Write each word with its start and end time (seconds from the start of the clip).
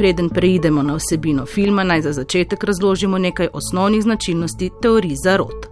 Preden 0.00 0.30
preidemo 0.30 0.82
na 0.82 0.94
vsebino 0.96 1.42
filma, 1.46 1.84
naj 1.84 2.02
za 2.02 2.12
začetek 2.12 2.64
razložimo 2.64 3.18
nekaj 3.18 3.48
osnovnih 3.52 4.02
značilnosti 4.02 4.70
teorij 4.82 5.16
zarot. 5.24 5.66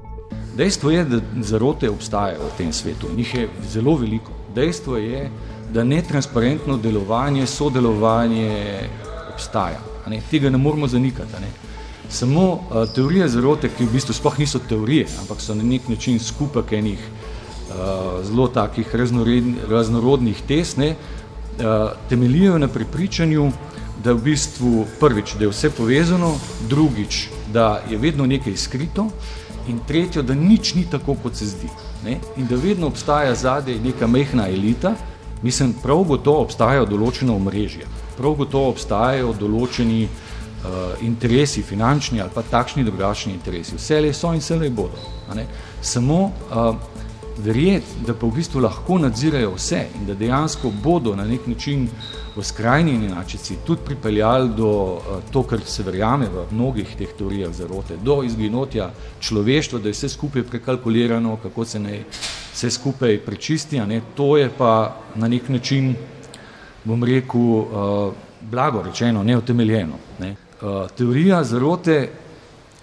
Dejstvo 0.56 0.90
je, 0.90 1.04
da 1.04 1.20
zarote 1.40 1.88
obstajajo 1.90 2.42
v 2.42 2.56
tem 2.58 2.72
svetu, 2.72 3.08
njih 3.16 3.34
je 3.34 3.48
zelo 3.70 3.94
veliko. 3.96 4.32
Dejstvo 4.54 4.96
je, 4.96 5.30
da 5.72 5.84
netransparentno 5.84 6.76
delovanje, 6.76 7.46
sodelovanje 7.46 8.50
obstaja. 9.32 9.80
Ne? 10.06 10.20
Tega 10.30 10.50
ne 10.50 10.58
moramo 10.58 10.86
zanikati. 10.86 11.40
Ne? 11.40 11.48
Samo 12.10 12.44
uh, 12.52 12.84
teorije 12.94 13.28
zarote, 13.28 13.72
ki 13.78 13.86
v 13.86 13.96
bistvu 13.96 14.12
sploh 14.12 14.38
niso 14.38 14.60
teorije, 14.68 15.06
ampak 15.22 15.40
so 15.40 15.56
na 15.56 15.64
nek 15.64 15.88
način 15.88 16.20
skupek 16.20 16.72
enih 16.72 17.00
uh, 17.00 18.20
zelo 18.28 18.48
takih 18.48 18.92
raznorodnih 19.68 20.44
test, 20.48 20.76
ne, 20.76 20.90
uh, 20.92 21.96
temeljijo 22.08 22.58
na 22.58 22.68
prepričanju, 22.68 23.52
da 24.04 24.12
v 24.12 24.22
bistvu 24.22 24.86
prvič, 25.00 25.34
da 25.38 25.44
je 25.44 25.50
vse 25.50 25.70
povezano, 25.70 26.36
drugič, 26.68 27.28
da 27.52 27.82
je 27.90 27.98
vedno 27.98 28.26
nekaj 28.26 28.56
skrito 28.56 29.08
in 29.68 29.80
tretjo, 29.86 30.22
da 30.22 30.34
nič 30.34 30.74
ni 30.74 30.86
tako, 30.90 31.16
kot 31.22 31.36
se 31.36 31.46
zdi. 31.46 31.68
Ne? 32.04 32.18
In 32.36 32.46
da 32.46 32.56
vedno 32.56 32.86
obstaja 32.86 33.34
zadej 33.34 33.80
neka 33.84 34.06
mehna 34.06 34.48
elita, 34.48 34.94
mislim, 35.42 35.74
prav 35.82 36.04
gotovo 36.08 36.42
obstajajo 36.46 36.86
določena 36.86 37.34
omrežja, 37.34 37.86
prav 38.16 38.38
gotovo 38.38 38.70
obstajajo 38.72 39.34
določeni 39.38 40.06
uh, 40.06 40.94
interesi, 41.04 41.62
finančni 41.62 42.20
ali 42.20 42.30
pa 42.34 42.42
takšni 42.42 42.84
drugačni 42.84 43.34
interesi. 43.34 43.76
Vse 43.76 44.00
le 44.00 44.14
so 44.14 44.32
in 44.32 44.40
vse 44.40 44.56
le 44.56 44.70
bodo. 44.70 44.98
Samo 45.82 46.22
uh, 46.24 46.74
verjeti, 47.38 47.86
da 48.06 48.14
pa 48.14 48.26
v 48.26 48.34
bistvu 48.38 48.60
lahko 48.60 48.98
nadzirajo 48.98 49.54
vse 49.54 49.84
in 49.94 50.06
da 50.06 50.14
dejansko 50.14 50.72
bodo 50.82 51.14
na 51.16 51.24
nek 51.24 51.46
način 51.46 51.88
v 52.36 52.42
skrajni 52.42 52.94
inačici 52.94 53.56
tudi 53.66 53.82
pripeljali 53.84 54.50
do 54.56 54.70
uh, 54.70 55.00
to, 55.32 55.42
kar 55.42 55.60
se 55.64 55.82
verjame 55.82 56.28
v 56.30 56.44
mnogih 56.50 56.96
teh 56.98 57.08
teorijah 57.18 57.52
zarote, 57.52 57.96
do 58.02 58.22
izginotja 58.22 58.90
človeštva, 59.20 59.78
da 59.78 59.88
je 59.88 59.96
vse 59.96 60.08
skupaj 60.08 60.42
prekalkulirano, 60.42 61.36
kako 61.42 61.64
se 61.64 61.80
ne 61.80 62.02
vse 62.52 62.70
skupaj 62.70 63.18
prečisti, 63.26 63.80
ne, 63.80 64.00
to 64.14 64.36
je 64.36 64.50
pa 64.58 64.96
na 65.14 65.28
nek 65.28 65.48
način, 65.48 65.94
bom 66.84 67.04
rekel, 67.04 67.40
uh, 67.40 68.14
blago 68.40 68.82
rečeno, 68.82 69.22
neotemeljeno. 69.22 69.98
Ne. 70.20 70.36
Uh, 70.62 70.90
teorija 70.96 71.44
zarote 71.44 72.08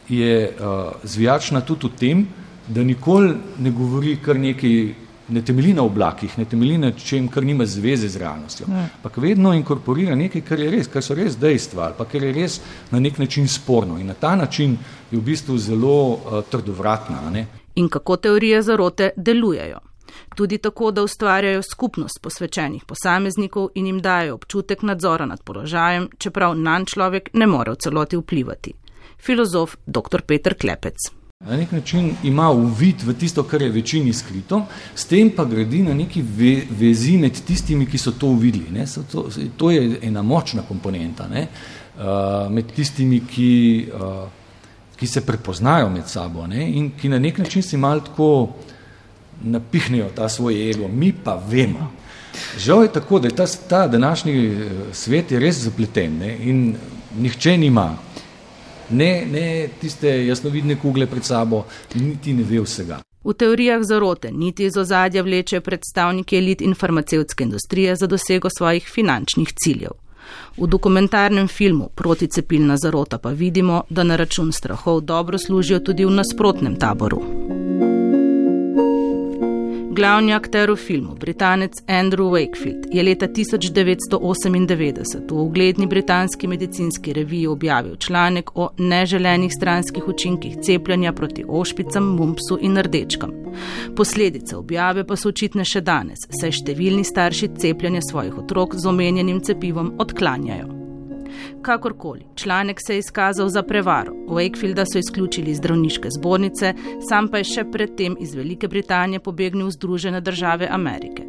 je 0.10 0.52
uh, 0.52 0.92
zvijačna 1.04 1.62
tudi 1.62 1.88
v 1.88 2.00
tem, 2.00 2.28
da 2.68 2.84
nikoli 2.84 3.34
ne 3.60 3.72
govori 3.72 4.18
kar 4.22 4.40
nekaj, 4.40 4.94
ne 5.30 5.42
temelji 5.42 5.74
na 5.74 5.84
oblakih, 5.84 6.38
ne 6.38 6.46
temelji 6.46 6.78
na 6.78 6.92
čem, 6.92 7.28
kar 7.28 7.44
nima 7.44 7.66
zveze 7.66 8.10
z 8.10 8.18
realnostjo, 8.18 8.68
ampak 8.70 9.18
vedno 9.18 9.54
inkorporira 9.54 10.16
nekaj, 10.16 10.42
kar 10.42 10.60
je 10.60 10.70
res, 10.72 10.88
kar 10.88 11.04
so 11.04 11.16
res 11.18 11.38
dejstva 11.38 11.86
ali 11.86 11.98
pa 11.98 12.06
kar 12.06 12.24
je 12.24 12.34
res 12.34 12.60
na 12.92 13.00
nek 13.00 13.18
način 13.18 13.48
sporno 13.48 14.00
in 14.00 14.08
na 14.08 14.14
ta 14.14 14.36
način 14.36 14.78
je 15.12 15.18
v 15.18 15.22
bistvu 15.22 15.58
zelo 15.58 15.98
uh, 16.14 16.42
trdovratna. 16.52 17.30
Ne. 17.32 17.48
In 17.76 17.90
kako 17.90 18.18
teorije 18.18 18.62
zarote 18.62 19.10
delujejo? 19.16 19.80
Tudi 20.36 20.58
tako, 20.58 20.92
da 20.92 21.04
ustvarjajo 21.04 21.62
skupnost 21.62 22.22
posvečenih 22.22 22.86
posameznikov 22.86 23.70
in 23.76 23.86
jim 23.86 24.02
dajo 24.02 24.36
občutek 24.36 24.82
nadzora 24.82 25.26
nad 25.26 25.44
položajem, 25.44 26.10
čeprav 26.18 26.56
nan 26.58 26.86
človek 26.86 27.30
ne 27.34 27.48
more 27.48 27.72
v 27.72 27.76
celoti 27.76 28.18
vplivati. 28.18 28.74
Filozof 29.20 29.76
dr. 29.86 30.22
Peter 30.22 30.56
Klepec. 30.58 31.25
Na 31.46 31.58
nek 31.58 31.72
način 31.72 32.16
ima 32.24 32.50
uvid 32.52 33.04
v 33.06 33.14
tisto, 33.14 33.44
kar 33.44 33.62
je 33.62 33.70
večini 33.70 34.14
skrito, 34.14 34.64
s 34.96 35.06
tem 35.06 35.30
pa 35.30 35.46
gradi 35.46 35.84
na 35.84 35.94
neki 35.94 36.22
ve, 36.22 36.64
vezi 36.80 37.18
med 37.18 37.38
tistimi, 37.48 37.86
ki 37.86 37.98
so 37.98 38.12
to 38.12 38.28
uvideli. 38.28 38.72
Ne? 38.74 38.88
So 38.88 39.04
to, 39.12 39.28
to 39.58 39.72
je 39.72 40.00
ena 40.02 40.22
močna 40.22 40.64
komponenta 40.68 41.28
ne? 41.28 41.48
uh, 41.98 42.52
med 42.52 42.72
tistimi, 42.76 43.22
ki, 43.30 43.52
uh, 43.94 44.24
ki 44.98 45.08
se 45.08 45.22
prepoznajo 45.22 45.90
med 45.90 46.10
sabo 46.10 46.48
ne? 46.48 46.66
in 46.78 46.92
ki 46.98 47.10
na 47.10 47.20
nek 47.20 47.38
način 47.38 47.64
si 47.64 47.78
mal 47.78 48.02
tako 48.02 48.56
napihnejo 49.44 50.10
ta 50.16 50.30
svoj 50.30 50.70
ego, 50.70 50.88
mi 50.88 51.14
pa 51.14 51.36
vemo. 51.48 51.92
Žal 52.58 52.84
je 52.84 52.94
tako, 52.94 53.20
da 53.20 53.28
je 53.28 53.36
ta, 53.36 53.46
ta 53.70 53.88
današnji 53.88 54.48
eh, 54.48 54.72
svet 54.94 55.32
je 55.32 55.40
res 55.40 55.62
zapleten 55.64 56.18
ne? 56.18 56.38
in 56.42 56.76
nihče 57.18 57.58
nima 57.58 57.98
ne, 58.90 59.26
ne 59.32 59.68
tiste 59.82 60.26
jasnovidne 60.28 60.80
kugle 60.82 61.08
pred 61.08 61.24
sabo, 61.24 61.66
niti 61.96 62.34
ne 62.34 62.44
ve 62.44 62.62
vsega. 62.62 63.00
V 63.26 63.34
teorijah 63.34 63.82
zarote 63.84 64.32
niti 64.32 64.66
iz 64.66 64.78
ozadja 64.78 65.24
vleče 65.24 65.60
predstavniki 65.62 66.38
elit 66.38 66.62
in 66.62 66.76
farmacevtske 66.76 67.44
industrije 67.44 67.96
za 67.96 68.08
dosego 68.08 68.50
svojih 68.58 68.90
finančnih 68.94 69.54
ciljev. 69.64 69.98
V 70.58 70.68
dokumentarnem 70.68 71.48
filmu 71.48 71.90
Proticepilna 71.96 72.78
zarota 72.78 73.18
pa 73.18 73.30
vidimo, 73.30 73.84
da 73.90 74.04
na 74.04 74.16
račun 74.16 74.52
strahov 74.52 75.02
dobro 75.02 75.38
služijo 75.38 75.80
tudi 75.80 76.06
v 76.06 76.12
nasprotnem 76.12 76.76
taboru. 76.80 77.22
Glavni 79.96 80.34
akter 80.34 80.72
v 80.72 80.76
filmu, 80.76 81.16
britanec 81.16 81.72
Andrew 81.88 82.32
Wakefield, 82.32 82.88
je 82.92 83.04
leta 83.04 83.28
1998 83.28 85.32
v 85.32 85.40
ugledni 85.40 85.88
britanski 85.88 86.48
medicinski 86.48 87.14
reviji 87.14 87.48
objavil 87.48 87.96
članek 87.96 88.58
o 88.58 88.70
neželenih 88.78 89.54
stranskih 89.54 90.08
učinkih 90.08 90.58
cepljenja 90.62 91.14
proti 91.14 91.46
ošpicam, 91.48 92.04
mumpsu 92.04 92.58
in 92.62 92.78
rdečkam. 92.78 93.32
Posledice 93.96 94.58
objave 94.58 95.08
pa 95.08 95.16
so 95.16 95.32
očitne 95.32 95.64
še 95.64 95.82
danes, 95.82 96.28
saj 96.28 96.60
številni 96.60 97.08
starši 97.08 97.56
cepljenja 97.56 98.04
svojih 98.04 98.44
otrok 98.44 98.76
z 98.76 98.92
omenjenim 98.92 99.40
cepivom 99.40 99.96
odklanjajo. 100.00 100.85
Kakorkoli, 101.62 102.26
članek 102.36 102.80
se 102.88 102.94
je 102.94 103.00
izkazal 103.00 103.50
za 103.50 103.64
prevaro. 103.64 104.14
Wakefielda 104.28 104.86
so 104.94 105.00
izključili 105.00 105.52
iz 105.52 105.58
zdravniške 105.58 106.10
zbornice, 106.20 106.74
sam 107.10 107.28
pa 107.28 107.38
je 107.38 107.44
še 107.44 107.64
predtem 107.72 108.18
iz 108.20 108.36
Velike 108.36 108.68
Britanije 108.68 109.20
pobegnil 109.20 109.68
v 109.68 109.72
Združene 109.72 110.22
države 110.22 110.68
Amerike. 110.72 111.24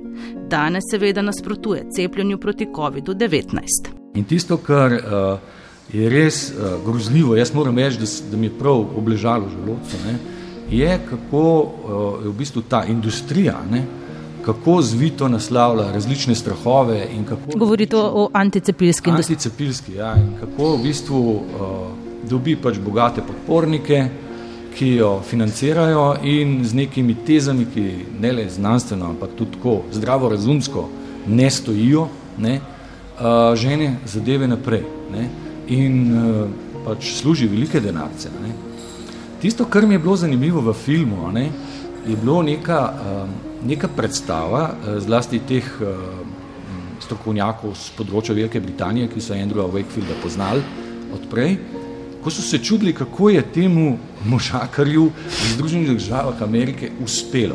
Danes 0.49 0.84
seveda 0.91 1.22
nasprotuje 1.22 1.87
cepljenju 1.91 2.39
proti 2.39 2.66
COVID-19. 2.66 3.93
In 4.15 4.25
tisto, 4.25 4.56
kar 4.56 4.93
uh, 4.93 5.39
je 5.93 6.09
res 6.11 6.50
uh, 6.50 6.78
grozljivo, 6.84 7.37
jaz 7.37 7.55
moram 7.55 7.78
reči, 7.78 7.99
da, 7.99 8.06
da 8.31 8.37
mi 8.37 8.47
je 8.47 8.59
prav 8.59 8.84
obležalo 8.97 9.49
želodce, 9.49 10.00
ne, 10.06 10.19
je 10.71 10.99
kako 11.11 11.43
uh, 11.61 12.25
je 12.25 12.31
v 12.31 12.34
bistvu 12.39 12.62
ta 12.62 12.84
industrija. 12.84 13.61
Ne, 13.71 13.84
kako 14.47 14.83
zvito 14.83 15.29
naslavlja 15.29 15.93
različne 15.93 16.34
strahove. 16.34 17.09
Govorite 17.55 17.97
o 17.97 18.29
anticepilski 18.33 19.11
industriji. 19.11 19.34
Anticepilski, 19.34 19.95
ja, 19.95 20.15
in 20.17 20.29
kako 20.41 20.77
v 20.77 20.83
bistvu 20.83 21.19
uh, 21.19 21.41
dobi 22.31 22.55
pač 22.57 22.79
bogate 22.79 23.25
podpornike, 23.27 24.05
ki 24.79 24.91
jo 25.01 25.21
financirajo 25.29 26.05
in 26.23 26.61
z 26.65 26.75
nekimi 26.75 27.17
tezami, 27.27 27.67
ki 27.75 27.87
ne 28.21 28.33
le 28.33 28.45
znanstveno, 28.51 29.09
ampak 29.11 29.34
tudi 29.39 29.57
tako 29.57 29.81
zdravo 29.93 30.29
razumsko 30.29 30.89
ne 31.27 31.51
stojijo, 31.51 32.07
ne, 32.39 32.61
uh, 32.61 33.57
žene 33.57 33.97
zadeve 34.07 34.47
naprej 34.49 34.84
ne, 35.13 35.27
in 35.67 35.99
uh, 36.13 36.47
pač 36.84 37.11
služi 37.19 37.49
velike 37.51 37.81
denarce. 37.81 38.31
Ne. 38.43 38.55
Tisto, 39.43 39.65
kar 39.65 39.87
mi 39.87 39.95
je 39.95 40.05
bilo 40.07 40.17
zanimivo 40.17 40.61
v 40.61 40.75
filmu, 40.75 41.33
ne, 41.33 41.49
je 42.07 42.17
bilo 42.17 42.43
neka 42.43 42.81
um, 42.93 43.46
neka 43.62 43.89
predstava 43.89 44.71
eh, 44.75 45.00
zlasti 45.00 45.41
teh 45.41 45.65
eh, 45.65 45.94
strokovnjakov 47.00 47.77
z 47.77 47.93
področja 47.97 48.34
Velike 48.34 48.61
Britanije, 48.61 49.09
ki 49.12 49.21
so 49.21 49.37
Andrewa 49.37 49.69
Wakefielda 49.71 50.17
poznali 50.22 50.62
odprej, 51.15 51.59
ko 52.25 52.33
so 52.33 52.43
se 52.43 52.59
čudili, 52.59 52.93
kako 52.97 53.31
je 53.31 53.43
temu 53.55 53.99
možakarju 54.27 55.05
v 55.15 55.50
Združenih 55.55 55.93
državah 55.95 56.43
Amerike 56.43 56.91
uspelo. 57.05 57.55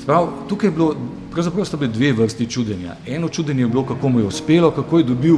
Sprav, 0.00 0.30
tukaj 0.48 0.70
je 0.70 0.72
bilo, 0.72 0.94
pravzaprav 1.34 1.66
sta 1.68 1.76
bile 1.76 1.92
dve 1.92 2.12
vrsti 2.22 2.46
čudenja. 2.48 2.96
Eno 3.06 3.28
čudenje 3.28 3.66
je 3.66 3.68
bilo, 3.68 3.84
kako 3.84 4.08
mu 4.08 4.22
je 4.22 4.30
uspelo, 4.30 4.70
kako 4.70 5.02
je 5.02 5.08
dobil, 5.10 5.36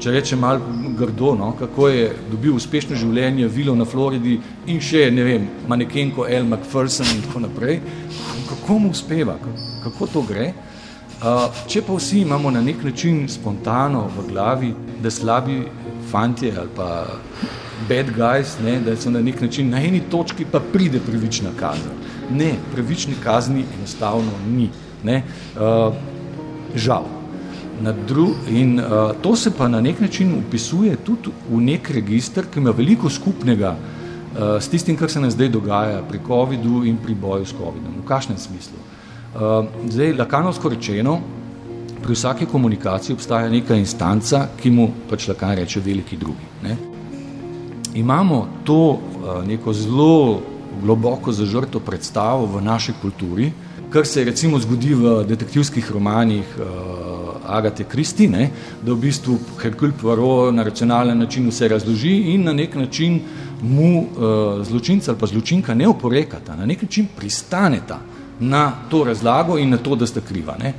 če 0.00 0.10
reče 0.10 0.36
malo 0.36 0.60
grdo, 0.98 1.34
no, 1.38 1.52
kako 1.58 1.88
je 1.88 2.10
dobil 2.30 2.56
uspešno 2.56 2.96
življenje, 2.96 3.48
vilo 3.48 3.74
na 3.74 3.84
Floridi 3.84 4.38
in 4.66 4.80
še, 4.80 5.10
ne 5.10 5.24
vem, 5.24 5.48
manekenko 5.68 6.26
Elle 6.28 6.48
McPherson 6.48 7.06
in 7.14 7.22
tako 7.26 7.46
naprej 7.46 7.80
kako 8.48 8.78
mu 8.78 8.90
uspeva, 8.90 9.36
kako 9.82 10.06
to 10.06 10.22
gre. 10.22 10.52
Uh, 11.24 11.48
če 11.68 11.82
pa 11.86 11.94
vsi 11.96 12.20
imamo 12.24 12.50
na 12.50 12.60
nek 12.60 12.82
način 12.84 13.26
spontano 13.28 14.06
v 14.16 14.24
glavi, 14.28 14.74
da 15.02 15.10
slabi 15.10 15.62
fantje 16.10 16.52
ali 16.58 16.68
pa 16.76 16.88
bad 17.88 18.10
guys, 18.16 18.56
ne, 18.64 18.78
da 18.80 18.96
so 18.96 19.10
na 19.10 19.20
nek 19.20 19.40
način 19.40 19.70
na 19.70 19.82
eni 19.84 20.00
točki 20.10 20.44
pa 20.52 20.60
pride 20.60 21.00
pravična 21.00 21.52
kazen. 21.60 21.92
Ne, 22.30 22.54
pravični 22.72 23.14
kazni 23.24 23.64
enostavno 23.78 24.32
ni. 24.48 24.70
Ne. 25.04 25.22
Uh, 25.56 25.94
žal. 26.74 27.23
Na 27.82 27.92
dru, 27.92 28.28
in 28.48 28.78
uh, 28.78 29.12
to 29.20 29.36
se 29.36 29.50
pa 29.50 29.68
na 29.68 29.80
nek 29.80 30.00
način 30.00 30.34
upisuje 30.38 30.96
tudi 30.96 31.32
v 31.50 31.60
nek 31.60 31.90
registr, 31.90 32.46
ki 32.46 32.60
ima 32.60 32.70
veliko 32.70 33.10
skupnega 33.10 33.74
uh, 33.74 34.62
s 34.62 34.68
tistim, 34.68 34.96
kar 34.96 35.10
se 35.10 35.20
nam 35.20 35.30
zdaj 35.30 35.48
dogaja 35.48 36.02
pri 36.08 36.20
COVID-u 36.26 36.84
in 36.84 36.96
pri 36.96 37.14
boju 37.14 37.46
s 37.46 37.52
COVID-om. 37.52 37.98
V 38.02 38.06
kakšnem 38.08 38.38
smislu? 38.38 38.78
Uh, 39.34 39.66
zdaj, 39.90 40.14
lakanovsko 40.18 40.68
rečeno, 40.68 41.18
pri 42.04 42.14
vsaki 42.14 42.46
komunikaciji 42.46 43.14
obstaja 43.14 43.48
neka 43.50 43.74
instanca, 43.74 44.46
ki 44.60 44.70
mu 44.70 44.88
pač 45.10 45.28
lahko 45.28 45.54
reče 45.56 45.80
veliki 45.80 46.16
drugi. 46.16 46.48
Ne? 46.62 46.76
Imamo 47.94 48.46
to 48.64 48.80
uh, 48.90 49.44
neko 49.46 49.72
zelo 49.72 50.40
globoko 50.82 51.32
zažrto 51.32 51.80
predstavo 51.80 52.46
v 52.46 52.62
naši 52.62 52.92
kulturi, 53.02 53.52
kar 53.90 54.06
se 54.06 54.24
recimo 54.24 54.58
zgodi 54.58 54.94
v 54.94 55.24
detektivskih 55.28 55.90
romanih 55.92 56.56
uh, 56.58 57.03
Agate 57.46 57.84
Kristi, 57.84 58.28
ne, 58.28 58.50
da 58.82 58.92
v 58.92 58.96
bistvu 58.96 59.38
Hercule 59.62 59.92
Poirot 60.00 60.54
na 60.54 60.62
racionalen 60.62 61.18
način 61.18 61.48
vse 61.48 61.68
razloži 61.68 62.16
in 62.34 62.44
na 62.44 62.52
nek 62.52 62.74
način 62.74 63.20
mu 63.62 64.00
uh, 64.00 64.66
zločinca 64.66 65.10
ali 65.10 65.20
pa 65.20 65.26
zločinka 65.26 65.74
ne 65.74 65.88
oporekata, 65.88 66.56
na 66.56 66.66
nek 66.66 66.82
način 66.82 67.06
pristaneta 67.16 68.00
na 68.40 68.72
to 68.90 69.04
razlago 69.04 69.58
in 69.58 69.70
na 69.70 69.76
to, 69.76 69.96
da 69.96 70.06
sta 70.06 70.20
kriva. 70.20 70.56
Ne. 70.58 70.74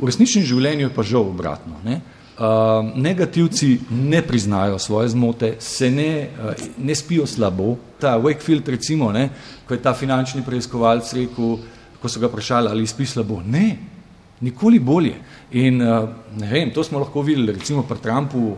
V 0.00 0.06
resničnem 0.06 0.44
življenju 0.44 0.86
je 0.86 0.94
pa 0.94 1.02
žal 1.02 1.26
obratno. 1.30 1.80
Ne. 1.84 2.00
Uh, 2.38 2.92
negativci 2.94 3.80
ne 3.90 4.22
priznajo 4.22 4.78
svoje 4.78 5.08
zmote, 5.08 5.56
se 5.58 5.90
ne, 5.90 6.28
uh, 6.38 6.52
ne 6.78 6.94
spijo 6.94 7.26
slabo. 7.26 7.76
Ta 7.98 8.14
Wakefield, 8.18 8.68
recimo, 8.70 9.10
ne, 9.12 9.28
ko 9.66 9.74
je 9.74 9.82
ta 9.82 9.94
finančni 9.94 10.44
preiskovalc 10.46 11.10
rekel, 11.18 11.56
ko 11.98 12.08
so 12.08 12.20
ga 12.22 12.30
vprašali, 12.30 12.70
ali 12.70 12.86
spi 12.86 13.06
slabo. 13.06 13.40
Ne, 13.42 13.97
nikoli 14.40 14.78
bolje. 14.78 15.14
In 15.52 15.82
uh, 15.82 16.08
ne 16.36 16.50
vem, 16.52 16.70
to 16.74 16.84
smo 16.84 16.98
lahko 16.98 17.22
videli 17.22 17.52
recimo 17.52 17.82
pri 17.82 17.98
Trumpu 18.02 18.56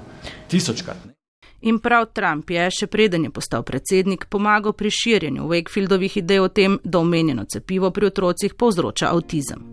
tisočkrat. 0.49 1.07
Ne. 1.07 1.15
In 1.61 1.79
prav 1.79 2.07
Trump 2.17 2.51
je, 2.51 2.69
še 2.73 2.87
preden 2.89 3.27
je 3.27 3.33
postal 3.37 3.63
predsednik, 3.69 4.25
pomagal 4.33 4.73
pri 4.73 4.89
širjenju 4.97 5.49
Wakefieldovih 5.51 6.17
idej 6.23 6.41
o 6.41 6.49
tem, 6.49 6.79
da 6.85 7.03
omenjeno 7.05 7.45
cepivo 7.45 7.91
pri 7.93 8.09
otrocih 8.09 8.55
povzroča 8.57 9.13
avtizem. 9.13 9.69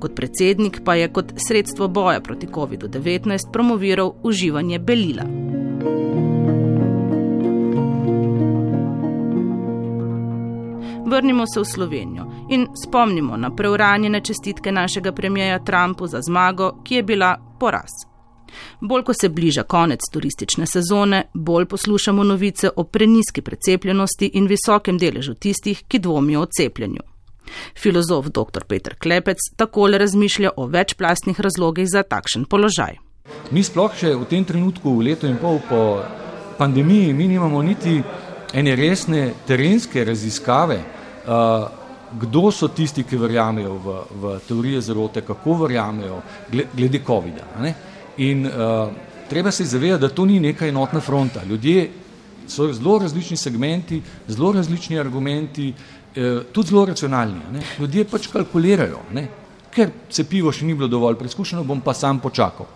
Kot 0.00 0.16
predsednik 0.16 0.80
pa 0.84 0.96
je 0.96 1.12
kot 1.12 1.36
sredstvo 1.36 1.88
boja 1.92 2.24
proti 2.24 2.48
COVID-19 2.48 3.52
promoviral 3.52 4.14
uživanje 4.24 4.78
belila. 4.78 5.28
Vrnimo 11.08 11.44
se 11.46 11.60
v 11.60 11.64
Slovenijo 11.64 12.26
in 12.50 12.66
spomnimo 12.84 13.36
na 13.36 13.50
preuranjene 13.56 14.20
čestitke 14.20 14.72
našega 14.72 15.12
premijeja 15.12 15.58
Trumpu 15.64 16.06
za 16.06 16.20
zmago, 16.20 16.82
ki 16.84 16.94
je 16.94 17.02
bila 17.02 17.36
poraz. 17.60 17.90
Bolj 18.80 19.02
ko 19.02 19.12
se 19.14 19.28
bliža 19.28 19.62
konec 19.62 20.00
turistične 20.12 20.66
sezone, 20.66 21.22
bolj 21.34 21.64
poslušamo 21.66 22.24
novice 22.24 22.70
o 22.76 22.84
preniski 22.84 23.42
precepljenosti 23.42 24.30
in 24.34 24.46
visokem 24.46 24.98
deležu 24.98 25.34
tistih, 25.34 25.82
ki 25.88 25.98
dvomijo 25.98 26.40
o 26.40 26.46
cepljenju. 26.46 27.00
Filozof 27.76 28.26
dr. 28.26 28.64
Petr 28.68 28.94
Klepec 28.98 29.36
takole 29.56 29.98
razmišlja 29.98 30.50
o 30.56 30.66
večplastnih 30.66 31.40
razlogih 31.40 31.88
za 31.88 32.02
takšen 32.02 32.44
položaj. 32.44 32.96
Mi 33.50 33.62
sploh 33.62 33.96
še 33.96 34.12
v 34.14 34.24
tem 34.28 34.44
trenutku, 34.44 34.92
v 34.92 35.08
letu 35.08 35.26
in 35.26 35.36
pol 35.40 35.60
po 35.68 36.02
pandemiji, 36.58 37.12
mi 37.12 37.28
nimamo 37.28 37.62
niti 37.62 38.02
ene 38.52 38.76
resne 38.76 39.32
terenske 39.46 40.04
raziskave, 40.04 40.97
kdo 42.20 42.50
so 42.50 42.68
tisti, 42.68 43.04
ki 43.04 43.16
verjamejo 43.20 43.74
v, 43.84 43.96
v 44.20 44.34
teorije 44.48 44.80
zarote, 44.80 45.20
kako 45.20 45.58
verjamejo 45.64 46.22
glede 46.50 47.02
COVID-a. 47.06 47.72
In 48.24 48.46
uh, 48.46 48.88
treba 49.28 49.50
se 49.50 49.64
zavedati, 49.64 50.00
da 50.00 50.08
to 50.08 50.24
ni 50.24 50.40
neka 50.40 50.66
enotna 50.66 51.00
fronta. 51.00 51.44
Ljudje 51.44 51.90
so 52.48 52.72
zelo 52.72 52.98
različni 52.98 53.36
segmenti, 53.36 54.02
zelo 54.28 54.52
različni 54.52 54.98
argumenti, 54.98 55.72
eh, 56.16 56.40
tudi 56.52 56.68
zelo 56.68 56.84
racionalni. 56.84 57.40
Ne? 57.52 57.60
Ljudje 57.78 58.04
pač 58.04 58.26
kalkulirajo, 58.26 58.98
ne? 59.12 59.28
ker 59.70 59.90
cepivo 60.10 60.50
še 60.52 60.64
ni 60.64 60.74
bilo 60.74 60.88
dovolj 60.88 61.18
preizkušeno, 61.20 61.62
bom 61.64 61.80
pa 61.84 61.92
sam 61.94 62.18
počakal. 62.18 62.66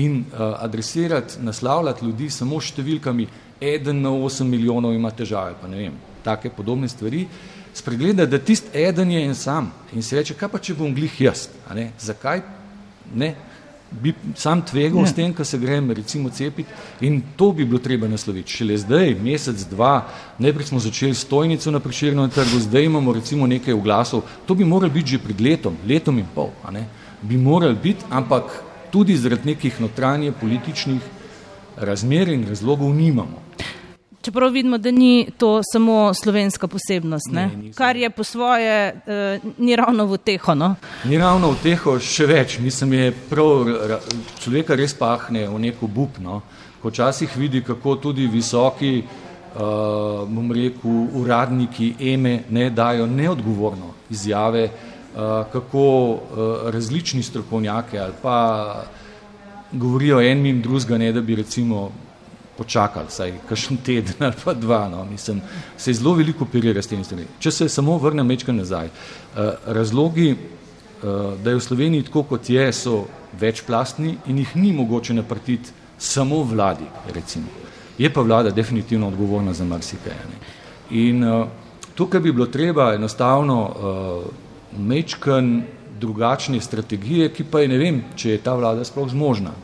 In 0.00 0.24
uh, 0.24 0.54
adresirati, 0.64 1.36
naslavljati 1.44 2.06
ljudi 2.06 2.30
samo 2.30 2.58
številkami, 2.60 3.26
eden 3.60 4.00
na 4.02 4.10
osem 4.10 4.48
milijonov 4.50 4.94
ima 4.96 5.12
težave, 5.14 5.54
pa 5.60 5.68
ne 5.68 5.78
vem, 5.78 5.98
take 6.24 6.50
podobne 6.50 6.88
stvari, 6.88 7.26
spregleda, 7.74 8.26
da 8.26 8.38
tist 8.38 8.74
eden 8.74 9.10
je 9.10 9.24
en 9.24 9.34
sam 9.34 9.72
in 9.92 10.02
se 10.02 10.16
reče, 10.16 10.34
kaj 10.34 10.48
pa 10.48 10.58
če 10.58 10.74
bom 10.74 10.94
glih 10.94 11.20
jaz, 11.20 11.48
ne? 11.74 11.90
zakaj 11.98 12.42
ne? 13.14 13.34
bi 13.90 14.14
sam 14.36 14.62
tvegal 14.62 15.02
ne. 15.02 15.08
s 15.08 15.14
tem, 15.14 15.34
ko 15.34 15.44
se 15.44 15.58
grem 15.58 15.90
recimo 15.94 16.30
cepiti 16.30 16.70
in 17.06 17.20
to 17.36 17.52
bi 17.52 17.64
bilo 17.64 17.78
treba 17.78 18.08
nasloviti. 18.08 18.50
Šele 18.50 18.78
zdaj, 18.78 19.14
mesec, 19.22 19.66
dva, 19.70 20.08
najprej 20.38 20.66
smo 20.66 20.80
začeli 20.82 21.14
stojnico 21.14 21.70
na 21.70 21.80
preširnem 21.80 22.30
trgu, 22.30 22.58
zdaj 22.66 22.84
imamo 22.84 23.12
recimo 23.12 23.46
nekaj 23.46 23.74
oglasov, 23.74 24.22
to 24.46 24.54
bi 24.54 24.64
moralo 24.64 24.92
biti 24.92 25.14
že 25.14 25.22
pred 25.22 25.40
letom, 25.40 25.76
letom 25.86 26.18
in 26.18 26.26
pol, 26.34 26.50
ne? 26.72 26.86
bi 27.22 27.38
moralo 27.38 27.74
biti, 27.74 28.04
ampak 28.10 28.50
tudi 28.90 29.16
zaradi 29.16 29.54
nekih 29.54 29.80
notranje 29.80 30.32
političnih 30.32 31.00
razmer 31.76 32.28
in 32.28 32.46
razlogov 32.48 32.94
nimamo. 32.94 33.42
Čeprav 34.24 34.50
vidimo, 34.50 34.78
da 34.78 34.90
ni 34.90 35.26
to 35.38 35.60
samo 35.72 36.14
slovenska 36.14 36.68
posebnost, 36.68 37.28
ne? 37.32 37.46
Ne, 37.46 37.72
kar 37.72 37.96
je 37.96 38.10
po 38.10 38.24
svoje, 38.24 39.02
eh, 39.06 39.40
ni 39.58 39.76
ravno 39.76 40.06
v 40.06 40.16
teho. 40.16 40.54
No? 40.54 40.74
Ni 41.04 41.18
ravno 41.18 41.50
v 41.50 41.58
teho, 41.62 41.98
še 42.00 42.24
več. 42.26 42.56
Mislim, 42.58 42.92
je 42.92 43.10
prav, 43.28 43.68
človeka 44.40 44.78
res 44.80 44.94
pahne 44.96 45.44
v 45.48 45.58
neko 45.66 45.86
bupno, 45.86 46.40
ko 46.80 46.88
včasih 46.88 47.36
vidi, 47.36 47.60
kako 47.60 47.96
tudi 47.96 48.24
visoki, 48.26 48.94
eh, 48.98 49.60
bom 50.24 50.48
rekel, 50.52 51.04
uradniki 51.20 51.94
EME 52.00 52.44
ne 52.48 52.70
dajo 52.70 53.06
neodgovorno 53.06 53.92
izjave, 54.10 54.64
eh, 54.64 55.44
kako 55.52 55.84
eh, 56.14 56.70
različni 56.72 57.22
strokovnjake 57.22 57.98
ali 57.98 58.12
pa 58.22 58.84
govorijo 59.72 60.20
enim 60.20 60.46
in 60.46 60.62
drugega, 60.62 60.98
ne 60.98 61.12
da 61.12 61.20
bi 61.20 61.36
recimo 61.36 61.90
počakali, 62.58 63.10
saj 63.10 63.32
kakšen 63.48 63.80
teden 63.84 64.26
ali 64.26 64.34
pa 64.44 64.54
dva, 64.54 64.88
no, 64.88 65.04
mislim, 65.04 65.40
se 65.76 65.92
zelo 65.92 66.14
veliko 66.14 66.44
operira 66.44 66.82
s 66.82 66.90
tem 66.90 67.04
stvari. 67.04 67.26
Če 67.38 67.50
se 67.50 67.68
samo 67.68 67.98
vrnem 67.98 68.26
mečka 68.26 68.52
nazaj, 68.52 68.88
uh, 68.88 69.50
razlogi, 69.66 70.32
uh, 70.34 71.34
da 71.42 71.50
je 71.50 71.60
v 71.60 71.66
Sloveniji 71.66 72.08
tako, 72.10 72.22
kot 72.34 72.50
je, 72.50 72.72
so 72.72 73.04
večplastni 73.40 74.16
in 74.26 74.38
jih 74.38 74.56
ni 74.56 74.72
mogoče 74.72 75.14
naprtiti 75.14 75.74
samo 75.98 76.42
vladi, 76.42 76.86
recimo. 77.14 77.46
Je 77.98 78.10
pa 78.12 78.20
vlada 78.20 78.50
definitivno 78.50 79.08
odgovorna 79.08 79.52
za 79.52 79.64
marsikaj. 79.64 80.14
In 80.90 81.24
uh, 81.24 81.46
tukaj 81.94 82.20
bi 82.20 82.32
bilo 82.32 82.46
treba 82.46 82.94
enostavno 82.94 83.58
uh, 83.62 84.78
mečkan 84.78 85.62
drugačne 86.00 86.60
strategije, 86.60 87.28
ki 87.28 87.44
pa 87.44 87.60
je 87.60 87.68
ne 87.68 87.78
vem, 87.78 88.02
če 88.16 88.30
je 88.30 88.42
ta 88.42 88.54
vlada 88.54 88.84
sploh 88.84 89.08
zmožna, 89.10 89.54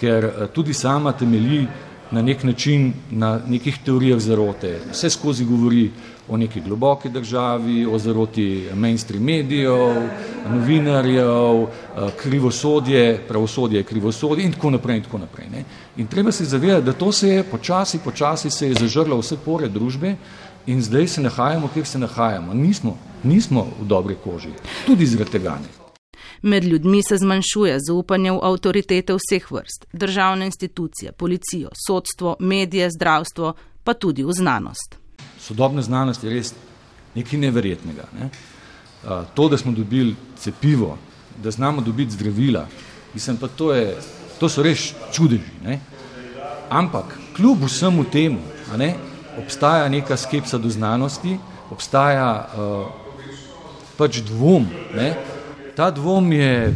ker 0.00 0.24
uh, 0.24 0.46
tudi 0.54 0.74
sama 0.74 1.12
temelji 1.12 1.66
na 2.14 2.22
nek 2.22 2.44
način 2.44 2.92
na 3.10 3.40
nekih 3.48 3.78
teorijah 3.84 4.18
zarote. 4.18 4.78
Vse 4.92 5.10
skozi 5.10 5.44
govori 5.44 5.90
o 6.28 6.36
neki 6.36 6.60
globoki 6.60 7.08
državi, 7.08 7.86
o 7.86 7.98
zaroti 7.98 8.68
mainstream 8.74 9.24
medijev, 9.24 10.08
novinarjev, 10.50 11.62
eh, 11.62 12.08
krivosodje, 12.22 13.20
pravosodje 13.28 13.78
je 13.78 13.82
krivosodje 13.82 14.44
in 14.44 14.52
tako 14.52 14.70
naprej 14.70 14.96
in 14.96 15.02
tako 15.02 15.18
naprej. 15.18 15.48
Ne. 15.50 15.64
In 15.96 16.06
treba 16.06 16.32
se 16.32 16.44
zavedati, 16.44 16.86
da 16.86 16.92
to 16.92 17.12
se 17.12 17.28
je 17.28 17.42
počasi, 17.42 17.98
počasi 17.98 18.50
se 18.50 18.68
je 18.68 18.74
zažrlo 18.74 19.18
vse 19.18 19.36
pore 19.44 19.68
družbe 19.68 20.16
in 20.66 20.82
zdaj 20.82 21.08
se 21.08 21.22
nahajamo, 21.22 21.68
kjer 21.74 21.86
se 21.86 21.98
nahajamo. 21.98 22.54
Nismo, 22.54 22.96
nismo 23.22 23.66
v 23.80 23.86
dobri 23.86 24.16
koži, 24.24 24.54
tudi 24.86 25.06
zaradi 25.06 25.30
tega 25.30 25.58
ne. 25.62 25.83
Med 26.44 26.64
ljudmi 26.64 27.00
se 27.08 27.16
zmanjšuje 27.16 27.78
zaupanje 27.88 28.32
v 28.32 28.40
avtoritete 28.42 29.14
vseh 29.16 29.44
vrst, 29.50 29.86
državne 29.92 30.44
institucije, 30.46 31.12
policijo, 31.12 31.70
sodstvo, 31.86 32.36
medije, 32.38 32.90
zdravstvo, 32.90 33.54
pa 33.84 33.94
tudi 33.94 34.24
v 34.24 34.32
znanost. 34.32 34.98
Sodobna 35.40 35.82
znanost 35.82 36.24
je 36.24 36.34
res 36.34 36.52
nekaj 37.14 37.40
neverjetnega. 37.40 38.04
Ne? 38.20 38.28
To, 39.34 39.48
da 39.48 39.56
smo 39.56 39.72
dobili 39.72 40.16
cepivo, 40.36 40.98
da 41.42 41.50
znamo 41.50 41.80
dobiti 41.80 42.12
zdravila, 42.12 42.66
mislim 43.14 43.40
pa 43.40 43.48
to, 43.48 43.72
je, 43.72 43.96
to 44.38 44.48
so 44.48 44.62
res 44.62 44.92
čudeži. 45.12 45.56
Ne? 45.64 45.80
Ampak 46.68 47.18
kljub 47.36 47.64
vsemu 47.64 48.04
temu 48.04 48.40
ne, 48.76 48.94
obstaja 49.40 49.88
neka 49.88 50.16
skepsa 50.16 50.58
do 50.58 50.68
znanosti, 50.68 51.38
obstaja 51.70 52.28
uh, 52.52 52.84
pač 53.96 54.20
dvom, 54.28 54.68
ne, 54.94 55.14
Ta 55.74 55.90
dvom 55.90 56.32
je 56.32 56.74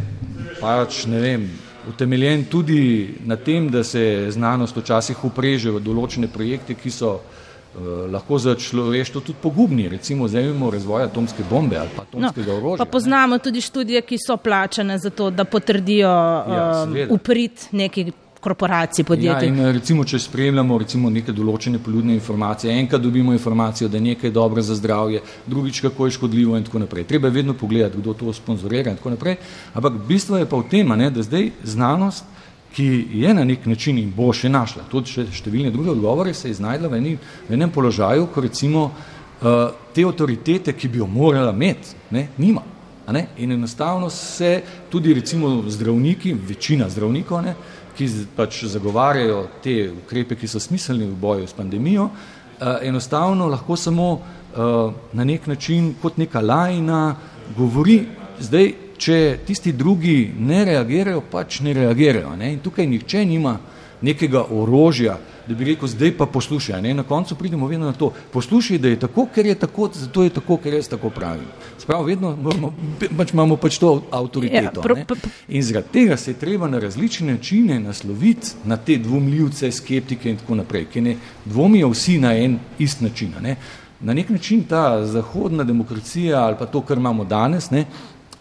pač, 0.59 1.05
ne 1.07 1.19
vem, 1.19 1.49
utemeljen 1.89 2.45
tudi 2.51 3.15
na 3.25 3.35
tem, 3.35 3.69
da 3.69 3.83
se 3.83 4.27
znanost 4.29 4.77
včasih 4.77 5.23
upreže 5.23 5.71
v 5.71 5.81
določene 5.83 6.27
projekte, 6.27 6.75
ki 6.75 6.91
so 6.91 7.13
eh, 7.15 7.79
lahko 8.11 8.39
za 8.39 8.55
človeštvo 8.59 9.21
tudi 9.21 9.39
pogubni, 9.41 9.87
recimo 9.89 10.27
vzemimo 10.27 10.71
razvoj 10.71 11.07
atomske 11.07 11.47
bombe 11.49 11.79
ali 11.79 11.95
pa 11.95 12.03
atomskega 12.03 12.51
no, 12.51 12.57
orožja. 12.57 12.83
Pa 12.83 12.91
poznamo 12.91 13.39
ne. 13.39 13.43
tudi 13.43 13.63
študije, 13.63 14.01
ki 14.01 14.19
so 14.19 14.37
plačane 14.37 14.99
za 14.99 15.09
to, 15.09 15.29
da 15.31 15.47
potrdijo 15.47 16.09
ja, 16.09 16.65
uh, 16.83 17.15
uprit 17.15 17.69
neki 17.71 18.11
korporacij, 18.39 19.03
podjetij. 19.03 19.47
Ja, 19.47 19.53
in 19.53 19.71
recimo, 19.71 20.03
če 20.07 20.19
spremljamo 20.19 20.77
recimo 20.79 21.09
neke 21.11 21.33
določene 21.35 21.79
poljudne 21.83 22.15
informacije, 22.15 22.73
enkrat 22.79 23.03
dobimo 23.03 23.33
informacijo, 23.35 23.89
da 23.89 23.99
je 23.99 24.05
nekaj 24.13 24.31
dobro 24.31 24.61
za 24.63 24.75
zdravje, 24.79 25.21
drugič 25.47 25.81
kako 25.83 26.07
je 26.07 26.15
škodljivo 26.17 26.57
in 26.57 26.63
tako 26.63 26.79
naprej. 26.85 27.07
Treba 27.09 27.27
je 27.27 27.37
vedno 27.39 27.53
pogledati, 27.53 27.99
kdo 27.99 28.13
to 28.13 28.33
sponzorira 28.33 28.91
in 28.91 28.97
tako 28.97 29.15
naprej. 29.15 29.37
Ampak 29.73 29.99
bistvo 30.07 30.39
je 30.39 30.47
pa 30.49 30.57
v 30.57 30.69
tem, 30.71 30.95
ne, 30.95 31.11
da 31.11 31.23
zdaj 31.23 31.51
znanost, 31.63 32.25
ki 32.73 33.07
je 33.23 33.33
na 33.33 33.43
nek 33.43 33.65
način 33.65 33.97
in 33.97 34.11
bo 34.15 34.29
še 34.33 34.49
našla, 34.49 34.85
tudi 34.91 35.09
še 35.09 35.25
številne 35.33 35.71
druge 35.73 35.89
odgovore, 35.95 36.35
se 36.37 36.51
je 36.51 36.59
znajdla 36.59 36.91
v, 36.91 36.99
eni, 37.01 37.15
v 37.47 37.55
enem 37.57 37.71
položaju, 37.73 38.27
ko 38.29 38.43
recimo 38.45 38.83
uh, 38.91 39.71
te 39.95 40.05
avtoritete, 40.05 40.75
ki 40.77 40.91
bi 40.93 41.01
jo 41.01 41.07
morala 41.09 41.49
imeti, 41.55 41.97
ne, 42.13 42.27
nima. 42.37 42.61
Ne? 43.09 43.23
In 43.37 43.51
enostavno 43.51 44.09
se 44.09 44.61
tudi 44.89 45.13
recimo 45.13 45.63
zdravniki, 45.65 46.35
večina 46.47 46.89
zdravnikov, 46.89 47.41
ne, 47.41 47.55
ki 47.99 48.07
pač 48.35 48.63
zagovarjajo 48.71 49.39
te 49.63 49.89
ukrepe, 49.91 50.37
ki 50.39 50.47
so 50.47 50.59
smiselni 50.59 51.07
v 51.09 51.17
boju 51.19 51.47
s 51.47 51.53
pandemijo, 51.53 52.09
eh, 52.09 52.87
enostavno 52.87 53.47
lahko 53.47 53.75
samo 53.75 54.11
eh, 54.15 54.93
na 55.13 55.23
nek 55.23 55.47
način 55.47 55.93
kot 56.01 56.17
neka 56.17 56.41
lajna 56.41 57.15
govori, 57.57 58.05
zdaj, 58.39 58.73
če 58.99 59.39
tisti 59.47 59.71
drugi 59.73 60.31
ne 60.39 60.63
reagirajo, 60.65 61.21
pač 61.31 61.59
ne 61.63 61.73
reagirajo. 61.73 62.35
Ne? 62.35 62.53
In 62.53 62.59
tukaj 62.59 62.87
nihče 62.87 63.25
nima 63.25 63.57
nekega 64.01 64.43
orožja, 64.51 65.17
da 65.47 65.55
bi 65.55 65.65
rekel, 65.65 65.87
zdaj 65.87 66.11
pa 66.17 66.25
poslušaj. 66.25 66.81
Ne? 66.81 66.93
Na 66.93 67.03
koncu 67.03 67.35
pridemo 67.35 67.67
vedno 67.67 67.85
na 67.85 67.93
to, 67.93 68.11
poslušaj, 68.33 68.77
da 68.77 68.87
je 68.87 68.99
tako, 68.99 69.27
ker 69.35 69.45
je 69.45 69.55
tako, 69.55 69.89
zato 69.93 70.23
je 70.23 70.29
tako, 70.29 70.57
ker 70.57 70.73
jaz 70.73 70.87
tako 70.87 71.09
pravim. 71.09 71.47
Sprav, 71.77 72.05
vedno 72.05 72.35
moramo, 72.35 72.73
pač 73.17 73.33
imamo 73.33 73.57
pač 73.57 73.79
to 73.81 74.03
avtoriteto. 74.11 74.83
Ja, 74.95 75.05
in 75.47 75.63
zaradi 75.63 75.93
tega 75.93 76.17
se 76.17 76.31
je 76.31 76.39
treba 76.39 76.67
na 76.67 76.79
različne 76.79 77.33
načine 77.33 77.79
nasloviti 77.79 78.55
na 78.65 78.77
te 78.77 78.97
dvomljivce, 78.97 79.71
skeptike 79.71 80.29
in 80.29 80.37
tako 80.37 80.55
naprej, 80.61 80.85
ki 80.93 81.01
ne 81.01 81.15
dvomijo 81.45 81.89
vsi 81.89 82.19
na 82.19 82.35
en 82.37 82.59
ist 82.79 83.01
način. 83.01 83.33
Ne? 83.41 83.55
Na 83.99 84.13
nek 84.13 84.29
način 84.29 84.63
ta 84.63 85.05
zahodna 85.05 85.63
demokracija 85.63 86.45
ali 86.45 86.55
pa 86.59 86.65
to, 86.65 86.81
kar 86.81 86.97
imamo 86.97 87.25
danes, 87.25 87.71
ne, 87.71 87.85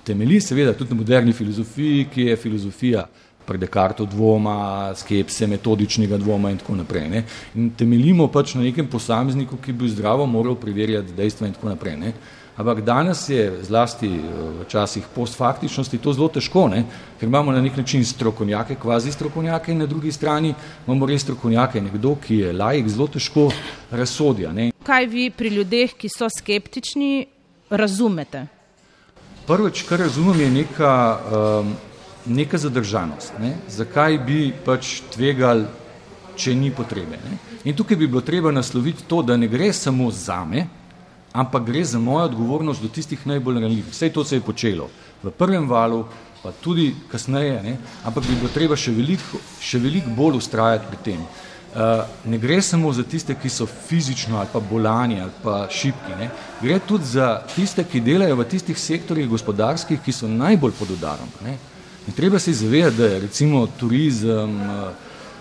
temelji 0.04 0.40
seveda 0.40 0.72
tudi 0.72 0.94
na 0.94 0.96
moderni 0.96 1.32
filozofiji, 1.32 2.06
ki 2.14 2.22
je 2.22 2.36
filozofija 2.36 3.06
pri 3.48 3.58
Descartu 3.58 4.06
dvoma, 4.06 4.92
skepse, 4.96 5.48
metodičnega 5.48 6.18
dvoma 6.20 6.52
in 6.52 6.60
tako 6.60 6.76
naprej. 6.82 7.08
Ne. 7.08 7.24
In 7.56 7.70
temeljimo 7.76 8.28
pač 8.32 8.54
na 8.58 8.66
nekem 8.66 8.86
posamezniku, 8.86 9.56
ki 9.64 9.72
bi 9.72 9.88
zdravo 9.88 10.26
moral 10.26 10.58
preverjati 10.60 11.16
dejstva 11.16 11.48
in 11.48 11.56
tako 11.56 11.72
naprej. 11.72 11.96
Ne. 11.96 12.12
Ampak 12.58 12.80
danes 12.82 13.22
je 13.30 13.62
zlasti 13.62 14.08
eh, 14.10 14.22
v 14.60 14.64
časih 14.68 15.04
postfaktičnosti 15.14 15.98
to 16.02 16.12
zelo 16.12 16.26
težko, 16.28 16.66
ne? 16.68 16.82
ker 17.20 17.28
imamo 17.28 17.52
na 17.54 17.62
nek 17.62 17.76
način 17.78 18.04
strokovnjake, 18.04 18.74
kvazi 18.82 19.12
strokovnjake 19.12 19.72
in 19.72 19.78
na 19.78 19.86
drugi 19.86 20.12
strani 20.12 20.54
imamo 20.86 21.06
res 21.06 21.22
strokovnjake, 21.22 21.80
nekdo, 21.80 22.16
ki 22.18 22.42
je 22.42 22.52
lajk, 22.52 22.88
zelo 22.88 23.06
težko 23.14 23.48
razsodja. 23.90 24.52
Ne? 24.52 24.72
Kaj 24.82 25.06
vi 25.06 25.30
pri 25.30 25.54
ljudeh, 25.54 25.94
ki 25.94 26.10
so 26.10 26.26
skeptični, 26.26 27.26
razumete? 27.70 28.46
Prvič, 29.46 29.84
kar 29.88 30.02
razumem, 30.02 30.40
je 30.40 30.50
neka 30.50 30.94
um, 31.62 31.70
neka 32.28 32.58
zadržanost. 32.58 33.32
Ne? 33.40 33.56
Zakaj 33.68 34.18
bi 34.26 34.52
pač 34.64 35.00
tvegali, 35.14 35.66
če 36.38 36.54
ni 36.54 36.70
potrebe? 36.70 37.18
Ne? 37.24 37.38
In 37.64 37.76
tukaj 37.76 37.96
bi 37.96 38.06
bilo 38.06 38.20
treba 38.20 38.52
nasloviti 38.54 39.08
to, 39.08 39.22
da 39.22 39.36
ne 39.36 39.48
gre 39.48 39.72
samo 39.72 40.10
za 40.10 40.44
me, 40.44 40.66
ampak 41.32 41.66
gre 41.66 41.84
za 41.84 41.98
mojo 41.98 42.24
odgovornost 42.30 42.82
do 42.82 42.88
tistih 42.88 43.26
najbolj 43.26 43.60
ranljivih. 43.60 43.92
Vse 43.92 44.10
to 44.12 44.24
se 44.24 44.36
je 44.36 44.44
počelo 44.44 44.88
v 45.22 45.30
prvem 45.30 45.68
valu, 45.68 46.04
pa 46.42 46.52
tudi 46.52 46.94
kasneje, 47.10 47.62
ne? 47.62 47.76
ampak 48.04 48.24
bi 48.26 48.36
bilo 48.38 48.50
treba 48.54 48.76
še 48.78 48.94
veliko, 48.94 49.40
še 49.60 49.80
veliko 49.82 50.14
bolj 50.14 50.38
ustrajati 50.38 50.86
pri 50.90 50.98
tem. 51.04 51.22
Uh, 51.68 52.06
ne 52.24 52.38
gre 52.40 52.62
samo 52.64 52.92
za 52.96 53.02
tiste, 53.04 53.34
ki 53.36 53.50
so 53.52 53.66
fizično 53.66 54.38
ali 54.40 54.48
pa 54.52 54.60
bolani 54.60 55.20
ali 55.20 55.34
pa 55.42 55.66
šipki, 55.70 56.14
ne? 56.18 56.30
gre 56.62 56.78
tudi 56.80 57.04
za 57.04 57.42
tiste, 57.54 57.84
ki 57.84 58.00
delajo 58.00 58.38
v 58.38 58.46
tistih 58.48 58.78
sektorjih 58.78 59.28
gospodarskih, 59.28 60.00
ki 60.00 60.14
so 60.14 60.30
najbolj 60.30 60.72
pod 60.78 60.94
udarom. 60.96 61.28
In 62.08 62.14
treba 62.14 62.38
se 62.38 62.52
zavedati, 62.52 62.96
da 62.96 63.06
je 63.06 63.20
recimo 63.20 63.66
turizem, 63.66 64.60
eh, 64.60 64.90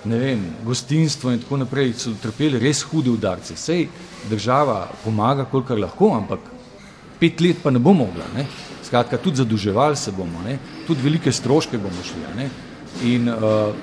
ne 0.03 0.17
vem, 0.17 0.39
gostinstvo 0.65 1.31
in 1.31 1.39
tako 1.39 1.57
naprej 1.57 1.93
so 1.93 2.12
trpeli 2.21 2.59
res 2.59 2.81
hude 2.83 3.09
udarce. 3.09 3.55
Sej 3.55 3.88
država 4.29 4.89
pomaga, 5.03 5.45
kolikor 5.45 5.79
lahko, 5.79 6.12
ampak 6.17 6.39
pet 7.19 7.39
let 7.41 7.63
pa 7.63 7.71
ne 7.71 7.79
bo 7.79 7.93
mogla. 7.93 8.25
Ne? 8.36 8.45
Skratka, 8.83 9.17
tudi 9.17 9.38
zaduževali 9.38 9.95
se 9.95 10.12
bomo, 10.12 10.41
ne? 10.45 10.59
tudi 10.88 11.01
velike 11.03 11.31
stroške 11.31 11.77
bomo 11.77 12.03
šli. 12.03 12.36
Ne? 12.36 12.50
In 13.03 13.29
uh, 13.29 13.74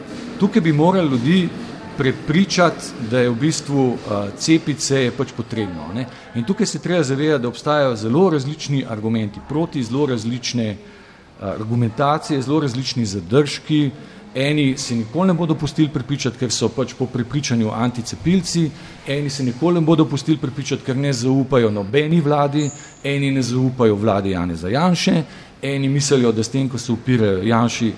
tukaj 0.41 0.62
bi 0.62 0.73
morali 0.73 1.09
ljudi 1.09 1.49
prepričati, 1.97 3.09
da 3.11 3.21
je 3.21 3.31
v 3.31 3.35
bistvu 3.41 3.87
uh, 3.88 3.97
cepiti 4.38 4.83
se 4.83 5.05
je 5.05 5.11
pač 5.11 5.33
potrebno. 5.37 5.88
Ne? 5.95 6.07
In 6.35 6.45
tukaj 6.45 6.67
se 6.67 6.79
treba 6.79 7.03
zavedati, 7.03 7.43
da 7.43 7.49
obstajajo 7.49 7.97
zelo 7.97 8.31
različni 8.31 8.85
argumenti 8.88 9.41
proti 9.49 9.83
zelo 9.83 10.07
različne 10.07 10.71
uh, 10.73 11.04
argumentacije, 11.41 12.43
zelo 12.43 12.61
različni 12.61 13.07
zadržki. 13.07 13.91
Eni 14.35 14.79
se 14.79 14.95
nikoli 14.95 15.26
ne 15.26 15.35
bodo 15.35 15.55
pustili 15.55 15.88
pripričati, 15.88 16.38
ker 16.38 16.50
so 16.50 16.69
pač 16.69 16.95
po 16.99 17.07
pripričanju 17.07 17.71
anticepilci, 17.71 18.71
eni 19.07 19.31
se 19.31 19.45
nikoli 19.45 19.75
ne 19.75 19.87
bodo 19.87 20.05
pustili 20.05 20.38
pripričati, 20.38 20.83
ker 20.83 20.97
ne 20.97 21.12
zaupajo 21.12 21.71
nobeni 21.71 22.21
vladi, 22.21 22.71
eni 23.05 23.31
ne 23.31 23.43
zaupajo 23.43 23.95
vladi 23.95 24.31
Janeza 24.31 24.69
Janše, 24.69 25.23
eni 25.62 25.88
mislijo, 25.88 26.33
da 26.33 26.43
s 26.43 26.50
tem, 26.50 26.69
ko 26.69 26.79
se 26.79 26.93
upirajo 26.93 27.43
Janši 27.43 27.93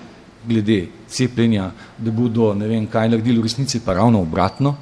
glede 0.47 0.85
cepljenja, 1.07 1.71
da 1.97 2.11
bodo 2.11 2.53
ne 2.53 2.67
vem 2.67 2.85
kaj 2.87 3.09
naredili 3.09 3.39
v 3.39 3.49
resnici, 3.49 3.79
pa 3.79 3.93
ravno 3.93 4.21
obratno 4.21 4.75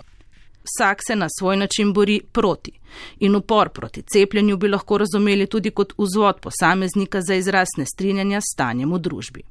vsak 0.65 1.01
se 1.07 1.15
na 1.15 1.27
svoj 1.39 1.57
način 1.57 1.93
bori 1.93 2.22
proti. 2.31 2.72
In 3.19 3.36
upor 3.36 3.69
proti 3.69 4.01
cepljenju 4.01 4.57
bi 4.57 4.67
lahko 4.67 4.98
razumeli 4.98 5.48
tudi 5.48 5.72
kot 5.72 5.93
vzvod 5.98 6.39
posameznika 6.39 7.22
za 7.22 7.36
izraz 7.36 7.67
nestrinjanja 7.77 8.41
s 8.41 8.53
stanjem 8.53 8.93
v 8.93 9.00
družbi. 9.00 9.43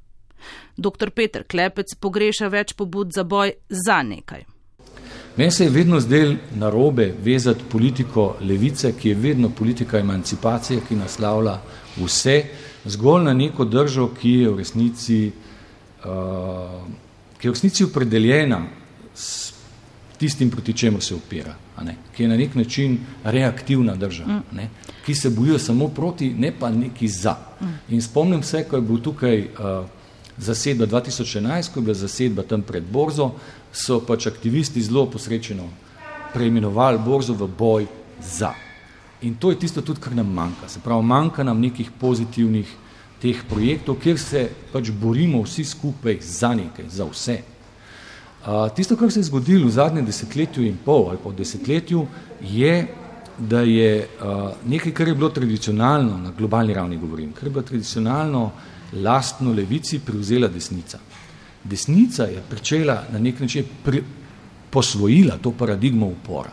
Dr. 0.77 1.11
Peter 1.11 1.45
Klepec 1.45 1.95
pogreša 2.01 2.49
več 2.49 2.75
pobud 2.75 3.13
za 3.15 3.25
boj 3.25 3.53
za 3.69 4.03
nekaj. 4.03 4.45
Meni 5.37 5.51
se 5.51 5.65
je 5.65 5.71
vedno 5.71 6.01
zdel 6.01 6.37
narobe 6.55 7.15
vezati 7.23 7.65
politiko 7.71 8.37
levice, 8.41 8.93
ki 8.93 9.09
je 9.09 9.15
vedno 9.15 9.51
politika 9.51 9.99
emancipacije, 9.99 10.81
ki 10.89 10.97
naslavlja 10.97 11.59
vse, 11.97 12.37
zgolj 12.85 13.25
na 13.25 13.35
neko 13.35 13.65
držo, 13.65 14.09
ki 14.21 14.31
je 14.31 14.51
v 14.51 14.59
resnici, 14.59 15.19
uh, 16.05 16.85
ki 17.39 17.47
je 17.47 17.51
v 17.51 17.55
resnici 17.55 17.85
opredeljena 17.85 18.63
s 19.15 19.44
tistim, 20.25 20.51
proti 20.51 20.73
čemu 20.73 21.01
se 21.01 21.15
upira, 21.15 21.55
ki 22.17 22.23
je 22.23 22.29
na 22.29 22.37
nek 22.37 22.55
način 22.55 22.99
reaktivna 23.25 23.95
država, 23.97 24.41
mm. 24.53 24.69
ki 25.07 25.15
se 25.15 25.31
bojijo 25.31 25.59
samo 25.59 25.89
proti, 25.89 26.31
ne 26.33 26.53
pa 26.59 26.71
neki 26.71 27.09
za. 27.09 27.37
Mm. 27.61 27.75
In 27.95 28.03
spomnim 28.03 28.43
se, 28.43 28.65
ko 28.65 28.77
je 28.77 28.83
bil 28.83 29.03
tukaj 29.05 29.41
uh, 29.41 29.85
zasedba 30.39 30.87
2011, 30.87 31.73
ko 31.73 31.81
je 31.81 31.85
bila 31.85 31.95
zasedba 31.95 32.43
tam 32.43 32.63
pred 32.63 32.89
Borzo, 32.89 33.35
so 33.73 34.01
pač 34.01 34.27
aktivisti 34.27 34.83
zelo 34.83 35.05
posrečeno 35.11 35.69
preimenovali 36.33 36.99
Borzo 37.05 37.37
v 37.37 37.49
boj 37.59 37.87
za. 38.25 38.55
In 39.23 39.37
to 39.37 39.51
je 39.51 39.59
tisto 39.59 39.83
tudi, 39.83 40.01
kar 40.01 40.17
nam 40.17 40.33
manjka. 40.33 40.69
Se 40.69 40.81
pravi, 40.81 41.05
manjka 41.05 41.45
nam 41.45 41.61
nekih 41.61 41.91
pozitivnih 42.01 42.71
teh 43.21 43.45
projektov, 43.49 44.01
kjer 44.01 44.19
se 44.19 44.49
pač 44.73 44.89
borimo 44.91 45.43
vsi 45.45 45.65
skupaj 45.65 46.19
za 46.21 46.55
nekaj, 46.55 46.89
za 46.89 47.05
vse 47.13 47.43
tisto, 48.77 48.97
kar 48.97 49.13
se 49.13 49.21
je 49.21 49.31
zgodilo 49.31 49.67
v 49.67 49.73
zadnjem 49.73 50.07
desetletju 50.07 50.65
in 50.67 50.77
pol 50.85 51.09
ali 51.09 51.19
pa 51.23 51.31
v 51.31 51.37
desetletju, 51.37 52.07
je, 52.43 52.89
da 53.39 53.61
je 53.61 54.09
nekaj, 54.67 54.93
kar 54.93 55.09
je 55.09 55.15
bilo 55.15 55.31
tradicionalno, 55.31 56.19
na 56.19 56.33
globalni 56.39 56.75
ravni 56.75 56.97
govorim, 56.97 57.33
kar 57.33 57.49
je 57.49 57.51
bilo 57.51 57.63
tradicionalno 57.63 58.51
lastno 58.93 59.53
levici 59.53 59.99
prevzela 59.99 60.49
desnica. 60.49 60.99
Desnica 61.65 62.25
je 62.25 62.43
pričela 62.51 63.05
na 63.13 63.19
nek 63.19 63.41
način 63.41 63.65
pri, 63.85 64.03
posvojila 64.71 65.39
to 65.43 65.53
paradigmo 65.53 66.07
upora. 66.07 66.53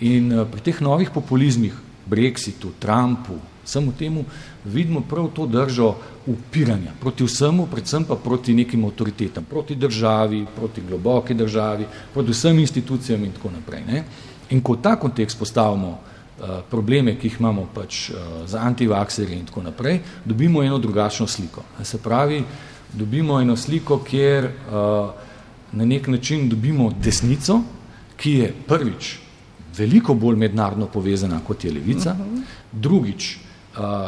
In 0.00 0.46
pri 0.52 0.60
teh 0.60 0.80
novih 0.80 1.10
populizmih, 1.10 1.74
Brexitu, 2.06 2.70
Trumpu, 2.78 3.38
samo 3.64 3.92
temu, 3.98 4.24
vidimo 4.64 5.00
prav 5.00 5.28
to 5.34 5.46
držo 5.46 5.94
upiranja 6.26 6.92
proti 7.00 7.24
vsemu, 7.24 7.66
predvsem 7.66 8.04
pa 8.04 8.14
proti 8.14 8.54
nekim 8.54 8.84
avtoritetam, 8.84 9.44
proti 9.44 9.74
državi, 9.74 10.46
proti 10.56 10.82
globoki 10.88 11.34
državi, 11.34 11.86
proti 12.14 12.30
vsem 12.30 12.58
institucijam 12.58 13.24
in 13.24 13.32
tako 13.32 13.50
naprej. 13.50 13.82
Ne? 13.86 14.04
In 14.50 14.62
ko 14.62 14.72
v 14.72 14.82
ta 14.82 14.96
kontekst 14.96 15.38
postavimo 15.38 15.88
uh, 15.90 16.62
probleme, 16.70 17.16
ki 17.18 17.26
jih 17.26 17.40
imamo 17.40 17.66
pač 17.74 18.10
uh, 18.10 18.16
za 18.46 18.62
antivakserje 18.62 19.38
in 19.38 19.46
tako 19.46 19.62
naprej, 19.62 20.00
dobimo 20.24 20.62
eno 20.62 20.78
drugačno 20.78 21.26
sliko. 21.26 21.62
Se 21.82 21.98
pravi, 21.98 22.44
dobimo 22.92 23.40
eno 23.40 23.56
sliko, 23.56 23.98
kjer 23.98 24.44
uh, 24.44 25.10
na 25.72 25.84
nek 25.84 26.06
način 26.08 26.48
dobimo 26.48 26.92
desnico, 27.02 27.60
ki 28.16 28.32
je 28.32 28.54
prvič 28.68 29.25
veliko 29.78 30.14
bolj 30.14 30.36
mednarodno 30.36 30.86
povezana 30.86 31.40
kot 31.46 31.64
je 31.64 31.72
levica, 31.72 32.12
uh 32.12 32.26
-huh. 32.26 32.42
drugič 32.72 33.38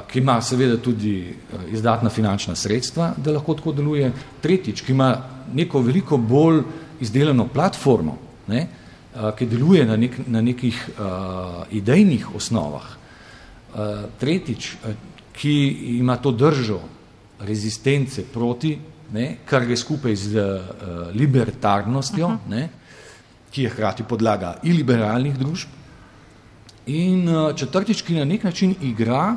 ki 0.08 0.18
ima 0.18 0.40
seveda 0.42 0.76
tudi 0.76 1.34
izdatna 1.72 2.10
finančna 2.10 2.54
sredstva, 2.56 3.12
da 3.16 3.32
lahko 3.32 3.54
tako 3.54 3.72
deluje. 3.72 4.12
Tretjič, 4.40 4.82
ki 4.82 4.92
ima 4.92 5.10
neko 5.54 5.82
veliko 5.84 6.16
bolj 6.16 6.62
izdelano 7.00 7.48
platformo, 7.52 8.16
ne, 8.48 8.66
ki 9.36 9.46
deluje 9.46 9.84
na, 9.86 9.96
nek, 9.96 10.18
na 10.26 10.40
nekih 10.40 10.78
uh, 10.88 11.64
idejnih 11.74 12.34
osnovah. 12.36 12.86
Uh, 12.88 14.06
tretjič, 14.20 14.70
ki 15.36 15.54
ima 15.98 16.16
to 16.16 16.32
držo 16.32 16.80
rezistence 17.44 18.24
proti, 18.32 18.78
ne, 19.12 19.26
kar 19.44 19.66
gre 19.66 19.76
skupaj 19.76 20.16
z 20.16 20.36
uh, 20.38 21.14
libertarnostjo, 21.14 22.26
uh 22.26 22.32
-huh. 22.32 22.50
ne, 22.50 22.68
ki 23.50 23.62
je 23.62 23.70
hkrati 23.70 24.04
podlaga 24.08 24.56
iliberalnih 24.62 25.38
družb. 25.38 25.68
In 26.86 27.28
uh, 27.28 27.54
četrtič, 27.56 28.02
ki 28.02 28.16
na 28.16 28.24
nek 28.24 28.44
način 28.44 28.74
igra 28.82 29.36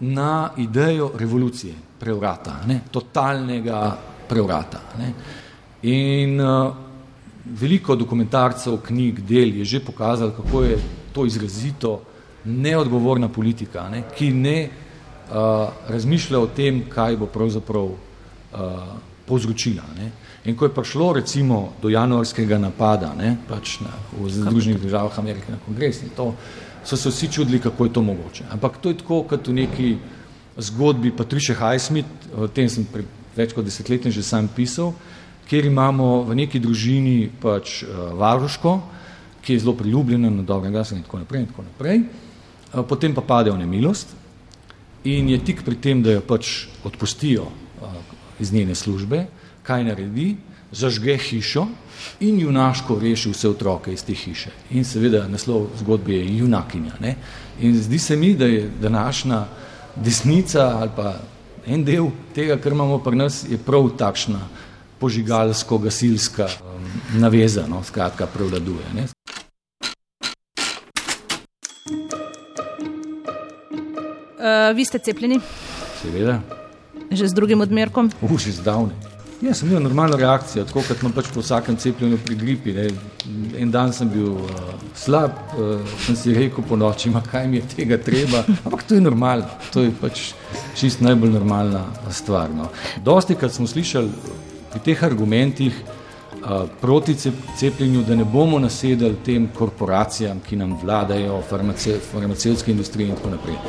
na 0.00 0.50
idejo 0.56 1.10
revolucije, 1.18 1.74
prevrata, 2.00 2.60
ne, 2.66 2.80
totalnega 2.90 3.98
prevrata. 4.28 4.80
Ne. 4.98 5.12
In 5.82 6.40
uh, 6.40 6.74
veliko 7.60 7.96
dokumentarcev, 7.96 8.78
knjig, 8.86 9.20
del 9.20 9.56
je 9.60 9.64
že 9.64 9.80
pokazalo, 9.84 10.30
kako 10.36 10.62
je 10.62 10.78
to 11.12 11.26
izrazito 11.26 12.00
neodgovorna 12.44 13.28
politika, 13.28 13.88
ne, 13.88 14.02
ki 14.16 14.30
ne 14.32 14.58
uh, 14.68 15.68
razmišlja 15.88 16.38
o 16.40 16.46
tem, 16.46 16.84
kaj 16.88 17.16
bo 17.16 17.26
pravzaprav 17.26 17.84
uh, 17.84 17.98
povzročila. 19.26 19.84
Ne. 19.98 20.12
In 20.44 20.56
ko 20.56 20.68
je 20.68 20.74
prišlo 20.74 21.12
recimo 21.18 21.72
do 21.82 21.90
januarskega 21.90 22.58
napada 22.58 23.10
ne, 23.18 23.34
pač 23.48 23.80
na, 23.82 23.90
v 24.14 24.30
Združenih 24.30 24.78
državah 24.80 25.18
Amerike 25.18 25.50
na 25.50 25.58
kongresni, 25.66 26.10
to 26.16 26.34
so 26.84 26.96
se 26.96 27.10
vsi 27.10 27.28
čudili, 27.32 27.58
kako 27.60 27.84
je 27.84 27.92
to 27.92 28.02
mogoče. 28.02 28.44
Ampak 28.50 28.78
to 28.78 28.88
je 28.88 28.98
tako, 29.02 29.22
kot 29.28 29.48
v 29.48 29.52
neki 29.52 29.96
zgodbi 30.58 31.10
Patricia 31.10 31.54
Highsmith, 31.54 32.30
o 32.36 32.48
tem 32.48 32.68
sem 32.70 32.86
pri 32.86 33.04
več 33.36 33.54
kot 33.54 33.66
desetletjem 33.66 34.14
že 34.14 34.22
sam 34.22 34.48
pisal, 34.48 34.94
kjer 35.48 35.68
imamo 35.70 36.22
v 36.28 36.36
neki 36.44 36.60
družini 36.60 37.30
pač 37.40 37.82
uh, 37.82 38.12
varuško, 38.18 38.78
ki 39.42 39.54
je 39.54 39.62
zelo 39.64 39.74
priljubljena 39.78 40.30
na 40.30 40.42
dobrem 40.42 40.72
glasu 40.74 40.96
in 40.96 41.04
tako 41.06 41.22
naprej 41.22 41.42
in 41.42 41.50
tako 41.50 41.64
naprej. 41.66 42.02
Uh, 42.02 42.82
potem 42.84 43.14
pa 43.14 43.24
pade 43.24 43.50
v 43.50 43.58
nemilost 43.58 44.12
in 45.08 45.30
je 45.30 45.38
tik 45.44 45.62
pri 45.64 45.78
tem, 45.80 46.02
da 46.02 46.18
jo 46.18 46.24
pač 46.26 46.68
odpustijo 46.84 47.46
uh, 47.48 48.00
iz 48.42 48.52
njene 48.52 48.74
službe, 48.74 49.26
kaj 49.68 49.84
naredi, 49.84 50.30
zažge 50.72 51.18
hišo 51.20 51.66
in 52.24 52.40
junaško 52.40 52.98
reši 53.02 53.32
vse 53.34 53.48
otroke 53.48 53.92
iz 53.92 54.04
te 54.04 54.14
hiše. 54.16 54.50
In 54.70 54.84
seveda 54.84 55.26
naslov 55.28 55.66
zgodbe 55.80 56.14
je 56.14 56.38
junakinja. 56.38 56.94
Ne? 57.00 57.16
In 57.60 57.76
zdi 57.76 57.98
se 57.98 58.16
mi, 58.16 58.34
da 58.34 58.46
je 58.46 58.70
današnja 58.80 59.44
desnica 59.96 60.70
ali 60.80 60.90
pa 60.96 61.18
en 61.66 61.84
del 61.84 62.08
tega, 62.34 62.56
kar 62.56 62.72
imamo 62.72 62.98
pri 62.98 63.16
nas, 63.16 63.44
je 63.50 63.58
prav 63.58 63.90
takšna 63.98 64.40
požigalsko-gasilska 65.00 66.48
um, 66.48 67.20
naveza, 67.20 67.66
no, 67.68 67.82
skratka, 67.84 68.26
prevladuje. 68.26 68.88
Ne. 68.94 69.06
Uh, 74.38 74.76
vi 74.76 74.84
ste 74.84 74.98
cepljeni? 74.98 75.40
Seveda. 76.02 76.40
Že 77.10 77.28
z 77.28 77.34
drugim 77.34 77.60
odmerkom? 77.60 78.10
Uh, 78.22 78.38
že 78.38 78.52
zdavne. 78.52 79.17
Ja, 79.40 79.54
sem 79.54 79.68
imel 79.68 79.82
normalno 79.82 80.16
reakcijo, 80.16 80.64
tako 80.66 80.82
kot 80.82 81.02
imam 81.02 81.12
pač 81.14 81.28
po 81.34 81.42
vsakem 81.44 81.76
cepljenju 81.78 82.16
pri 82.26 82.36
gripi. 82.36 82.72
Ne. 82.74 82.88
En 83.62 83.70
dan 83.70 83.92
sem 83.94 84.08
bil 84.10 84.32
uh, 84.34 84.72
slab, 84.98 85.36
uh, 85.54 85.92
sem 86.06 86.16
si 86.18 86.34
rekel 86.34 86.64
po 86.66 86.76
noči, 86.76 87.10
ma 87.14 87.22
kaj 87.22 87.46
mi 87.46 87.60
je 87.60 87.68
tega 87.76 88.00
treba, 88.02 88.42
ampak 88.64 88.82
to 88.82 88.98
je 88.98 89.04
normalno, 89.04 89.46
to 89.70 89.84
je 89.86 89.92
pač 90.00 90.24
čist 90.74 91.04
najbolj 91.06 91.30
normalna 91.36 91.84
stvar. 92.10 92.50
No. 92.50 92.66
Dosti, 93.04 93.36
kad 93.38 93.54
smo 93.54 93.66
slišali 93.70 94.10
pri 94.72 94.82
teh 94.88 95.04
argumentih 95.06 95.78
uh, 95.84 96.66
proti 96.80 97.14
cepljenju, 97.14 98.02
da 98.08 98.18
ne 98.18 98.26
bomo 98.26 98.58
nasedali 98.58 99.22
tem 99.24 99.46
korporacijam, 99.54 100.42
ki 100.42 100.58
nam 100.58 100.74
vladajo, 100.82 101.38
farmace, 101.46 102.00
farmacevtske 102.10 102.74
industrije 102.74 103.14
in 103.14 103.22
tako 103.22 103.36
naprej. 103.38 103.62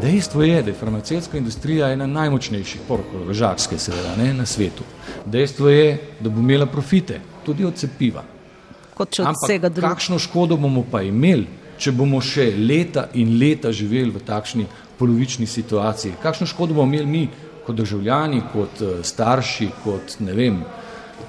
Dejstvo 0.00 0.42
je, 0.42 0.62
da 0.62 0.70
je 0.70 0.74
farmacevtska 0.76 1.38
industrija 1.38 1.88
ena 1.92 2.06
najmočnejših, 2.06 2.80
porakožarske 2.88 3.78
seveda, 3.78 4.16
ne, 4.16 4.34
na 4.34 4.46
svetu. 4.46 4.84
Dejstvo 5.26 5.68
je, 5.68 5.98
da 6.20 6.28
bo 6.28 6.40
imela 6.40 6.66
profite, 6.66 7.20
tudi 7.44 7.64
od 7.64 7.74
cepiva. 7.74 8.24
Kot 8.94 9.14
če 9.16 9.22
od 9.22 9.28
Ampak 9.28 9.48
vsega 9.48 9.68
drugega. 9.68 9.94
kakšno 9.94 10.18
škodo 10.18 10.56
bomo 10.56 10.84
pa 10.90 11.02
imeli, 11.02 11.46
če 11.78 11.92
bomo 11.92 12.20
še 12.20 12.50
leta 12.58 13.08
in 13.14 13.38
leta 13.40 13.72
živeli 13.72 14.10
v 14.10 14.20
takšni 14.26 14.66
polovični 14.98 15.46
situaciji? 15.46 16.18
Kakšno 16.22 16.46
škodo 16.46 16.74
bomo 16.74 16.92
imeli 16.92 17.06
mi 17.06 17.28
kot 17.66 17.76
državljani, 17.76 18.42
kot 18.52 18.80
uh, 18.80 19.00
starši, 19.02 19.70
kot 19.84 20.18
ne 20.20 20.32
vem, 20.32 20.60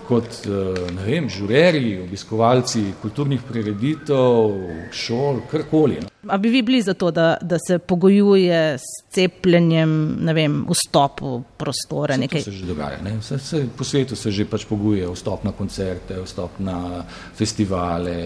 kot 0.07 0.47
uh, 0.47 0.77
ne 0.95 1.03
vem, 1.03 1.27
žureri, 1.29 1.97
obiskovalci 2.03 2.83
kulturnih 3.01 3.41
prireditev, 3.43 4.53
šol, 4.95 5.41
karkoli. 5.51 5.99
No. 6.03 6.11
A 6.31 6.37
bi 6.37 6.49
vi 6.51 6.61
bili 6.61 6.81
za 6.81 6.93
to, 6.93 7.11
da, 7.11 7.37
da 7.41 7.59
se 7.67 7.79
pogojuje 7.79 8.77
s 8.77 9.03
cepljenjem, 9.11 9.91
ne 10.23 10.33
vem, 10.33 10.57
vstop 10.69 11.21
v 11.21 11.33
prostore? 11.59 12.15
Vse 12.15 12.23
Nekaj? 12.23 12.43
To 12.43 12.51
se 12.51 12.55
že 12.55 12.65
dogaja. 12.65 13.01
Ne? 13.03 13.17
Vse, 13.19 13.37
vse, 13.37 13.61
po 13.77 13.83
svetu 13.83 14.15
se 14.15 14.31
že 14.31 14.47
pač 14.47 14.65
poguje 14.65 15.07
vstop 15.11 15.43
na 15.43 15.51
koncerte, 15.51 16.21
vstop 16.23 16.59
na 16.59 17.03
festivale, 17.35 18.17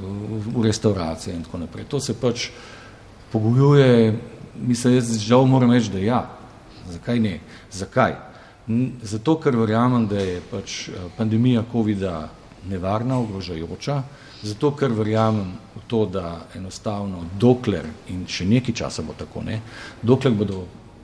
v, 0.00 0.42
v 0.48 0.64
restauracije 0.64 1.36
in 1.36 1.44
tako 1.44 1.64
naprej. 1.66 1.88
To 1.92 2.00
se 2.00 2.16
pač 2.16 2.48
pogojuje, 3.32 4.18
mislim, 4.56 4.96
jaz 4.96 5.16
žal 5.20 5.46
moram 5.48 5.72
reči, 5.72 5.92
da 5.92 6.00
ja. 6.00 6.20
Zakaj 6.88 7.20
ne? 7.20 7.38
Zakaj? 7.72 8.31
Zato, 9.02 9.36
ker 9.42 9.56
verjamem, 9.56 10.06
da 10.06 10.20
je 10.22 10.40
pač 10.50 10.88
eh, 10.88 10.92
pandemija 11.16 11.64
COVID-a 11.72 12.28
nevarna, 12.70 13.18
ogrožajoča, 13.18 14.02
zato, 14.42 14.70
ker 14.78 14.92
verjamem 14.94 15.56
v 15.74 15.82
to, 15.86 16.04
da 16.06 16.44
enostavno 16.54 17.24
dokler, 17.40 17.88
in 18.08 18.22
še 18.30 18.46
nekaj 18.46 18.74
časa 18.84 19.02
bo 19.02 19.16
tako, 19.18 19.42
ne, 19.42 19.58
dokler 20.02 20.34
bodo 20.38 20.62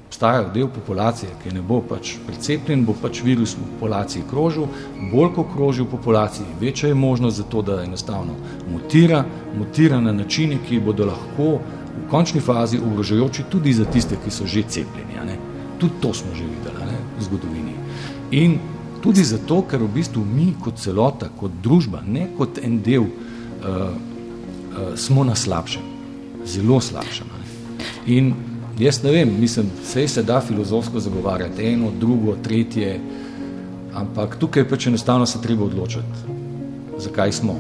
obstajal 0.09 0.53
del 0.55 0.71
populacije, 0.73 1.35
ki 1.43 1.51
ne 1.53 1.63
bo 1.63 1.81
pač 1.83 2.15
precepljen, 2.27 2.87
bo 2.87 2.95
pač 2.97 3.21
virus 3.27 3.57
v 3.59 3.67
populaciji 3.75 4.23
krožil, 4.31 4.71
bolj 5.11 5.35
ko 5.35 5.45
kroži 5.51 5.83
v 5.83 5.91
populaciji, 5.91 6.57
večja 6.61 6.89
je 6.89 6.95
možnost 6.95 7.43
za 7.43 7.45
to, 7.45 7.63
da 7.63 7.83
enostavno 7.83 8.39
mutira, 8.71 9.25
mutira 9.59 10.01
na 10.01 10.15
načine, 10.15 10.63
ki 10.63 10.81
bodo 10.81 11.11
lahko 11.11 11.59
v 11.59 12.07
končni 12.11 12.41
fazi 12.41 12.79
ogrožajoči 12.79 13.51
tudi 13.51 13.75
za 13.75 13.85
tiste, 13.85 14.17
ki 14.25 14.31
so 14.31 14.47
že 14.47 14.63
cepljeni. 14.63 15.37
Tudi 15.79 16.01
to 16.01 16.15
smo 16.15 16.35
že 16.35 16.47
videli 16.47 16.88
zgodovini. 17.21 17.75
In 18.31 18.59
tudi 19.03 19.25
zato, 19.25 19.63
ker 19.63 19.83
v 19.83 19.91
bistvu 19.95 20.25
mi 20.25 20.53
kot 20.63 20.79
celota, 20.83 21.31
kot 21.39 21.61
družba, 21.63 22.03
ne 22.07 22.29
kot 22.37 22.59
en 22.63 22.81
del, 22.83 23.07
uh, 23.07 23.11
uh, 23.65 24.93
smo 24.97 25.25
na 25.25 25.37
slabšem, 25.39 25.85
zelo 26.45 26.81
slabšem. 26.81 27.27
Ne. 27.27 27.47
In 28.15 28.33
jaz 28.79 29.03
ne 29.03 29.13
vem, 29.15 29.33
mislim, 29.41 29.71
vse 29.83 30.09
se 30.09 30.23
da 30.23 30.41
filozofsko 30.41 31.01
zagovarjati, 31.01 31.67
eno, 31.73 31.93
drugo, 32.01 32.37
tretje, 32.43 32.99
ampak 33.95 34.37
tukaj 34.39 34.69
pač 34.69 34.87
enostavno 34.87 35.27
se 35.27 35.43
treba 35.43 35.65
odločiti, 35.65 36.37
zakaj 36.99 37.33
smo. 37.33 37.57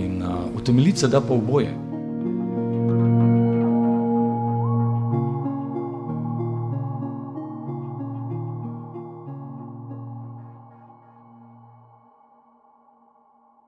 In 0.00 0.22
uh, 0.22 0.46
utemeljiti 0.56 1.04
se 1.04 1.08
da 1.08 1.20
pa 1.20 1.34
oboje. 1.34 1.89